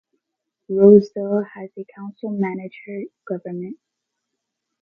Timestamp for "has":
1.53-1.69